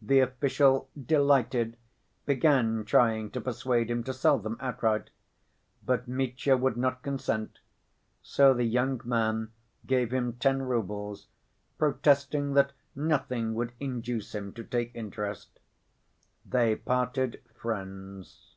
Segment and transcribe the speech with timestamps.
[0.00, 1.76] The official, delighted,
[2.24, 5.10] began trying to persuade him to sell them outright.
[5.84, 7.58] But Mitya would not consent,
[8.22, 9.52] so the young man
[9.84, 11.26] gave him ten roubles,
[11.76, 15.60] protesting that nothing would induce him to take interest.
[16.46, 18.54] They parted friends.